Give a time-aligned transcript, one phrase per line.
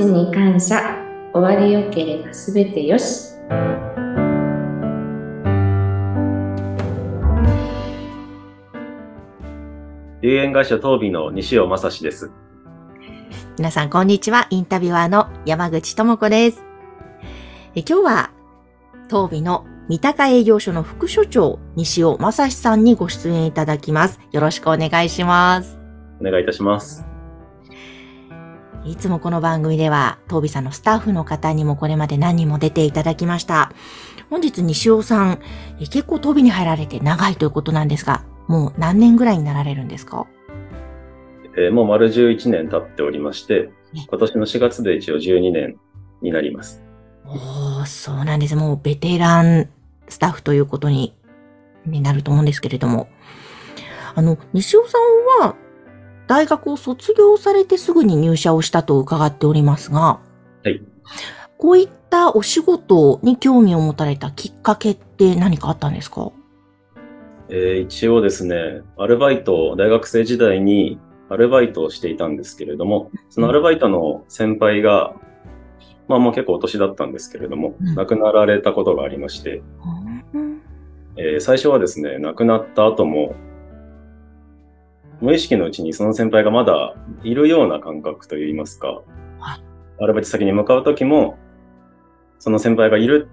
[0.00, 0.96] ちに感謝。
[1.32, 3.34] 終わりよければすべてよし。
[10.22, 12.30] 有限会社東美の西尾正史です。
[13.58, 14.46] 皆さん、こんにちは。
[14.50, 16.64] インタビュアーの山口智子です。
[17.74, 18.30] え今日は、
[19.08, 24.18] 東美の三鷹営業所の副所長、西尾正史さんにご出演いただきます。
[24.32, 25.78] よろしくお願いします。
[26.20, 27.09] お願いいたします。
[28.84, 33.72] いつもこの番組では、東美さんのスタッフの方にもこれまで何人も出ていただきました。
[34.30, 35.40] 本日、西尾さん、
[35.80, 40.26] え結構東美に入られて長いということなんですが、もう何年ぐらいになられるんですか？
[41.56, 45.76] えーもう丸11年経っておりましてね、今年の4月で一応12年
[46.22, 46.82] になります。
[47.26, 48.56] おー、そうなんです。
[48.56, 49.68] もうベテラン
[50.08, 51.14] スタッフということに
[51.86, 53.08] になると思うんですけれども。
[54.14, 55.54] あの、西尾さんは
[56.30, 60.20] 大学を卒業されてすぐに入社をしたと伺っておりますが、
[60.62, 60.80] はい。
[61.58, 66.30] こういったお仕事に興味を持たれたきっかけって何かあったんですか？
[67.48, 71.00] えー一応ですね、アルバイト、大学生時代に
[71.30, 75.14] アルバイトをしていたんですけれども、そのアルバイトの先輩が、
[76.06, 77.94] まあもう結構お年だったんですけれども、うん。
[77.96, 79.64] 亡くなられたことがありまして、
[80.32, 80.62] うん。
[81.16, 83.34] えー最初はですね、亡くなった後も、
[85.20, 89.02] 無意識のうちにその先輩がまだいるような感覚といいますか
[89.38, 89.62] はい、
[90.00, 91.38] アルバイト先に向かう時も、
[92.38, 93.28] その先輩がいる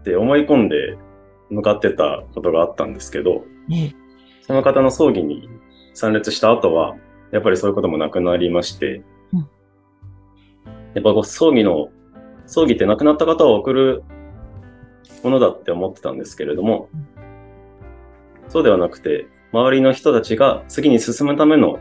[0.00, 0.98] って思い込んで
[1.50, 3.94] 向かってたことがあったんですけど、ね
[4.46, 5.48] その方の葬儀に
[5.94, 6.96] 参列した後は、
[7.32, 9.40] やっぱりそういうこともなくなりまして、うん。
[9.40, 9.46] や
[11.00, 11.88] っぱこう葬儀の、
[12.46, 14.04] 葬儀って亡くなった方を送る
[15.24, 16.88] ものだって思ってたんですけれども、
[18.48, 21.78] そうではなくて、周りの人たちが次に進むための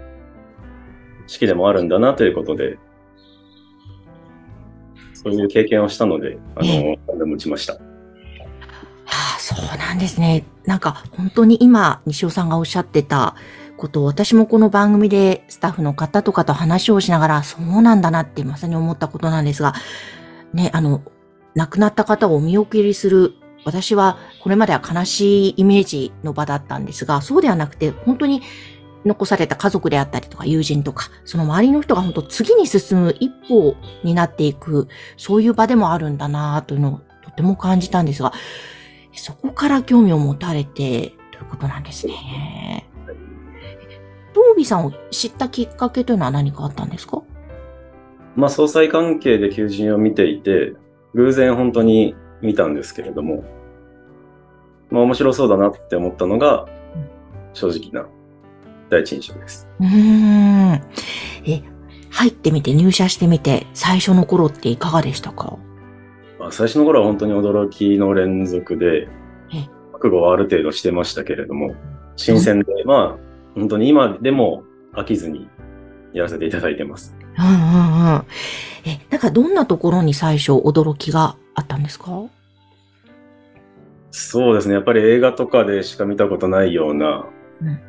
[1.27, 2.77] 式でもあるんだなということで、
[5.13, 7.73] そういう経験をしたので、あの、何でも打ちました。
[7.73, 7.79] は
[9.05, 10.45] あ、そうなんですね。
[10.65, 13.35] なんか本当に今、西尾さんがおっしゃってた
[13.77, 19.73] ことを私もこの番組でスタッフの方とかと話をしながら、そうなんだなってまさに思ったことなんですが、
[20.53, 21.03] ね、あの、
[21.55, 23.33] 亡くなった方をお見送りする、
[23.65, 28.41] 私はこれまでは悲しいイメージの場だったんですが、そうではなくて、本当に
[29.03, 34.87] 残された家族であったりとか友人とか、その周りの人が本当次に進む一歩になっていく、
[35.17, 38.31] そういう場でもあるんだなというのをとても感じたんですが、
[39.13, 42.87] そこから興味を持たれてということなんですね。
[44.33, 47.23] 東美さんを知ったきっかけというのは何かあったんですか？
[48.35, 50.73] まあ、総裁関係で求人を見ていて、
[51.13, 53.45] 偶然本当に見たんですけれども、
[54.91, 56.67] まあ、面白そうだなって思ったのが、
[57.53, 58.07] 正直な
[58.89, 59.67] 第一印象です。
[59.79, 60.81] うーん。
[61.45, 61.63] え、
[62.11, 65.57] 入ってみて入社してみて最初の頃っていかがでしたか？
[66.39, 69.07] まあ、最初の頃は本当に驚きの連続で
[69.53, 71.75] え、覚悟はある程度してましたけれども、
[72.15, 73.25] 新鮮で、まあ、
[73.55, 74.63] 本当に今でも
[74.93, 75.47] 飽きずに
[76.13, 77.15] やらせていただいてます。
[77.37, 78.23] うんうんうん。
[78.85, 82.23] え、なんかどんなところに最初驚きがあったんですか？
[84.17, 84.75] そうですね。
[84.75, 87.27] やっぱり映画とかでしか見たことないような、
[87.61, 87.79] うん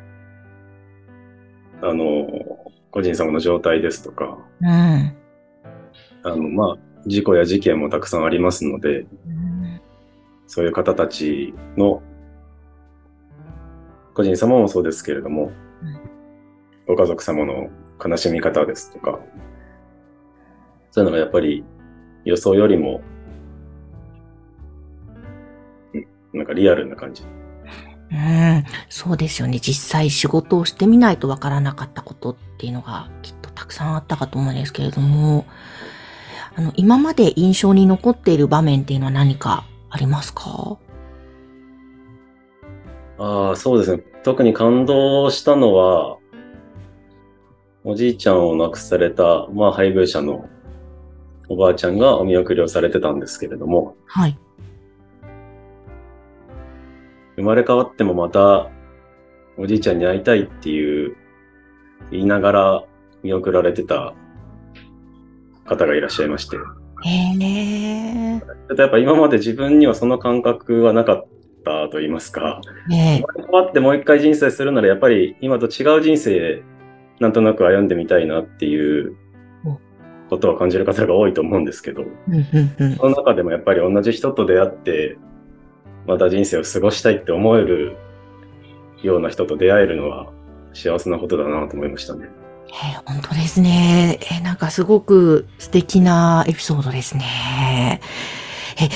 [1.81, 2.27] あの、
[2.91, 4.67] 個人様の状態ですとか、うん。
[4.67, 5.15] あ
[6.23, 9.47] の、まあ、事故や事件もたくさんありますので、うん
[10.49, 12.01] そういう方たちの、
[14.13, 15.51] 個人様もそうですけれども、
[16.87, 17.69] ご家族様の
[18.03, 19.19] 悲しみ方ですとか、
[20.91, 21.63] そういうのがやっぱり
[22.23, 23.01] 予想よりも、
[26.33, 27.23] なんかリアルな感じ。
[28.09, 29.59] うん、そうですよね。
[29.59, 35.45] 実際仕事をしてみないとわからなかったことっていうのがきっとたくさんあったかと思うんですけれども、
[36.55, 40.77] あの、今まで印象に残っている場面っていうのは何かありますか？
[43.19, 44.03] ああ、そうですね。
[44.23, 46.17] 特に感動したのは、
[47.83, 50.47] おじいちゃんを亡くされた、まあ、配偶者の
[51.49, 54.37] おばあちゃんがお見送りをされてたんですけれども、はい。
[57.37, 58.69] 生まれ変わってもまた
[59.57, 61.15] おじいちゃんに会いたいっていう
[62.11, 62.83] 言いながら
[63.23, 64.13] 見送られてた
[65.65, 66.57] 方がいらっしゃいまして。
[66.57, 66.59] へ
[67.39, 68.39] え。
[68.39, 71.27] ちょっとやっぱ今まで自分にはその感覚はなかっ
[71.63, 76.63] たと言いますか、ね生まれ変わってもう一回人生するならやっぱり今と違う人生
[77.19, 79.15] なんとなく歩んでみたいなっていう
[80.29, 82.03] ことは感じる方が多いと思うんですけど。
[82.97, 85.17] その中でもやっぱり同じ人と出会って、
[86.07, 87.97] また人生を過ごしたいって思える
[89.03, 90.27] ような人と出会えるのは
[90.73, 92.29] 幸せなことだなと思いましたね。
[92.69, 94.19] えー、本当ですね。
[94.21, 98.01] えー、なんかすごく素敵なエピソードですね。
[98.79, 98.89] え、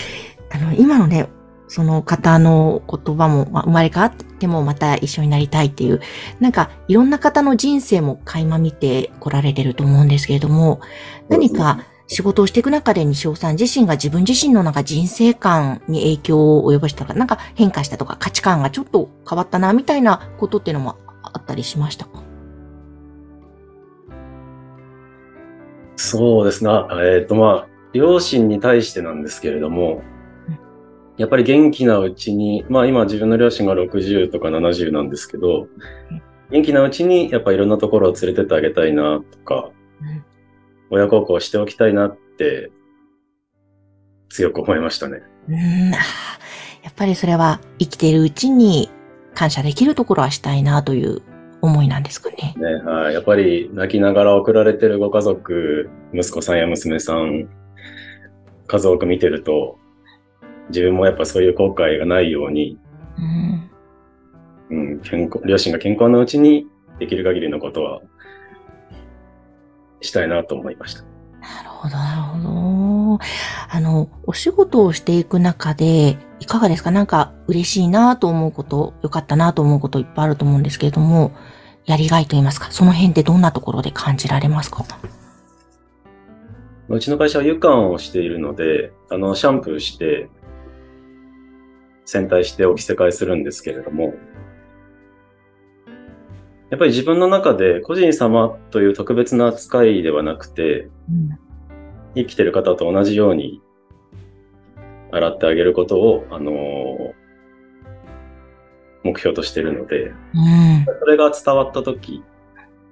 [0.56, 1.28] あの、今のね、
[1.68, 6.02] その方の言葉も、まあ、生まれ変わってもまた一緒になりたいっていう、
[6.42, 10.82] なんかいろんな方の人生も垣間見てこられてると思うんですけれども、
[11.30, 22.04] 何か仕事をしていく中で西尾さん自身が自分自身のなんか人生観に影響を及ぼしたか、なんか変化したとか価値観がちょっと変わったな、みたいなことっていうのもあったりしました？
[22.04, 22.22] か
[25.96, 26.70] そうですね。
[26.70, 30.02] えっ、ー、とまあ、両親に対してなんですけれども、
[31.16, 35.70] やっぱり元気なうちに、まあ今自分の両親が60とか70なんですけど、
[36.50, 39.72] 元気なうちにやっぱいろんなところを連れてってあげたいなとか、
[40.92, 42.70] 親孝行しておきたいなって
[44.30, 45.22] 強く思いましたね。
[45.50, 45.98] うん、や
[46.90, 48.92] っぱりそれは生きているうちに
[49.34, 51.22] 感謝できるところはしたいなという
[51.62, 52.56] 思いなんですかね。
[52.58, 53.14] ねはい。
[53.14, 57.50] やっぱり泣きながら送られてるご家族、息子さんや娘さん、
[58.68, 59.78] 数多く見てると、
[60.70, 62.78] 自分もやっぱそういう後悔がないように、
[64.70, 66.66] うん、うん、健康、両親が健康なうちに
[67.00, 68.02] できる限りのことは
[70.02, 71.04] したいなと思いました。
[71.40, 73.20] なるほど、なるほど。
[73.70, 76.92] あの、お仕事をしていく中で、いかがですか？
[76.92, 81.32] なんか嬉しいなと思うこと、良かったなと思うこといっぱいあると思うんですけれども、
[81.86, 84.86] やりがいと言いますか、その辺ってどんなところで感じられますか？
[86.90, 90.30] うちの会社は湯管をしているので、あの、シャンプーして、
[92.06, 94.14] 洗体してお着せ替えするんですけれども、
[96.72, 101.38] やっぱり自分の中で個人様という特別な扱いではなくて、うん、
[102.16, 103.62] 生きてる方と同じように
[105.12, 107.14] 洗ってあげることを、あのー、
[109.04, 112.24] 目標としてるので、うん、それが伝わった時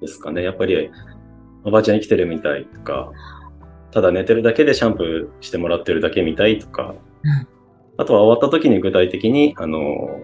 [0.02, 0.44] ですかね。
[0.44, 0.92] やっぱり、
[1.64, 3.12] おばあちゃん生きてるみたいとか、
[3.92, 7.60] ただ寝てるだけでシャンプーしてもらってるだけみたいとか、うん
[8.00, 10.22] あとは終わった時に具体的に、あの、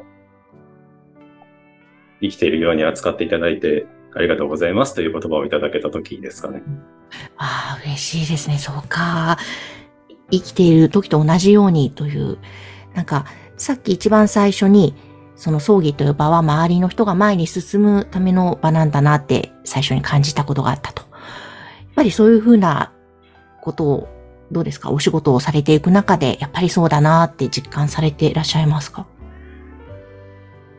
[2.22, 6.64] 生きているように扱っていただいてありがとうございますという言葉をいただけた時ですかね。
[7.38, 8.58] ああ、嬉しいですね。
[8.58, 9.38] そうか。
[10.32, 12.38] 生きている時と同じようにという、
[12.94, 13.26] なんか、
[13.58, 14.96] さっき一番最初に、
[15.36, 21.02] その葬儀という場は周りの人が前に進むための場なんだなって最初に感じたことがあったと。
[21.02, 21.12] やっ
[21.96, 22.94] ぱりそういうふうな
[23.62, 24.08] ことを
[24.50, 24.92] どうですか？
[24.92, 29.08] お仕事をされていく中で、やっぱりそうだなって実感されていらっしゃいますか？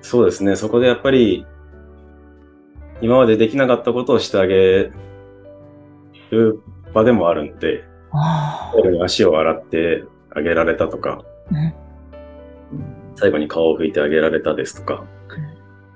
[0.07, 0.55] そうですね。
[0.55, 1.45] そこでやっぱり、
[3.01, 4.93] 今までできなかったことをしてあげ
[6.31, 6.61] る
[6.95, 7.83] 場でもあるんで、
[9.03, 11.75] 足を洗ってあげられたとか、うん、
[13.17, 15.05] 最後に顔を拭いてあげられたですとか、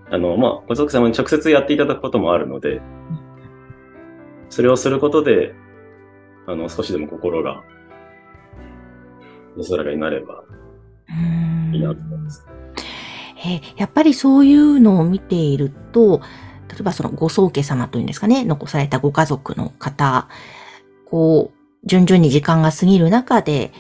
[0.08, 2.82] うん、あの、まあ、ご族様に直接やっていただくこともあるので、
[4.48, 5.54] それをすることで、
[6.48, 7.62] あの、少しでも心が
[9.56, 10.42] 安らかになれば
[11.72, 12.59] いいなと思います。
[13.42, 16.20] えやっぱりそういうのを見ていると、
[16.68, 20.28] 例えばそのご宗家様というんですかね、残されたご家族の方、
[21.06, 23.72] こう、順々に時間が過ぎる中で、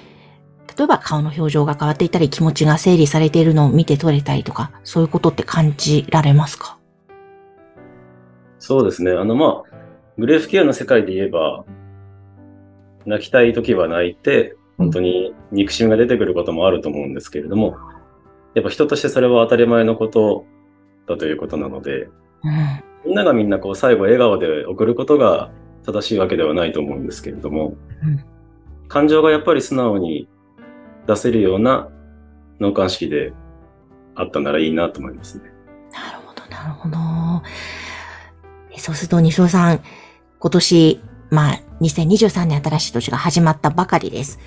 [0.76, 6.78] 例えば顔の表情が変わっていたり、気持ちが整理されているのを見て取れたりとか、そういうことって感じられますか？
[8.58, 9.12] そうですね。
[9.12, 9.76] あの、まあ、
[10.16, 11.64] グレーフケアの世界で言えば、
[13.04, 17.76] 泣きたい時は泣いて、本当に憎しみが出てくることもあると思うんですけれども、
[18.54, 20.44] やっぱ人としてそれは当たり前のこと
[21.06, 22.08] だということなので、
[22.42, 25.50] うん、みんながみんなこう最後笑顔で送ることが
[25.84, 28.24] 正しいわけではないと思うんですけれども、うん、
[28.88, 30.28] 感情がやっぱり素直に
[31.06, 31.88] 出せるような
[32.60, 33.32] 脳幹式で
[34.14, 35.44] あったならいいなと思いますね。
[35.92, 36.96] なるほど、なるほど。
[38.78, 39.80] そうすると、西尾さん、
[40.38, 44.38] 今年、まあ、2023年新しい年が始まったばかりです。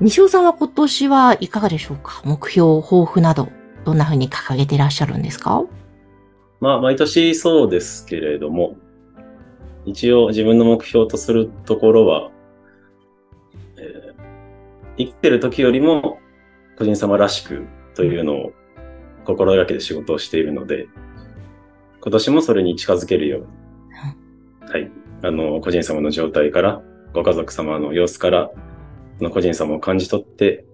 [0.00, 2.22] 西尾さんは今年はいかがでしょうか？
[2.24, 3.48] 目標、抱負など、
[3.84, 5.64] どんな風に掲げていらっしゃるんですか？
[6.60, 8.76] まあ、毎年そうですけれども、
[9.86, 12.30] 一応自分の目標とするところは、
[13.76, 16.18] えー、生きてる時よりも
[16.76, 18.52] 個人様らしくというのを
[19.24, 20.86] 心がけて仕事をしているので、
[22.00, 23.46] 今年もそれに近づけるように、
[24.70, 24.90] はい、
[25.24, 28.54] あの、個人様の状態から、ご家族様の様子から、そ
[29.20, 30.64] の個人様を感じ取って、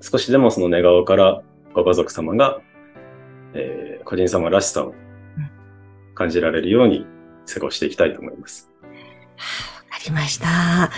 [0.00, 1.42] 少しでもその寝顔から
[1.74, 2.60] ご家族様が、
[3.54, 4.94] えー、個人様らしさを
[6.14, 7.06] 感じられるように
[7.52, 8.70] 過ごしていきたいと思います。
[10.00, 10.90] わかりました。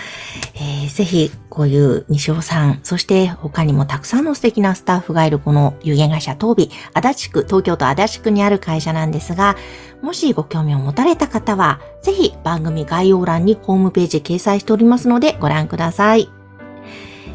[0.54, 9.56] えーぜひ、こういう西尾さん、そして他にもたくさんの素敵なスタッフがいるこの有限会社東美、足立区、東京都足立区にある会社なんですが、
[10.02, 16.28] もしご興味を持たれた方は、ぜひ番組概要欄にホームページ掲載しておりますのでご覧ください。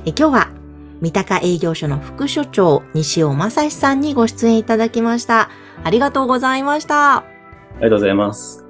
[0.06, 0.50] え今日は、
[1.02, 5.50] 三鷹営業所の副所長、西尾正史さんにご出演いただきました。
[5.84, 7.18] ありがとうございました。
[7.18, 7.24] あ
[7.78, 8.67] りがとうございます。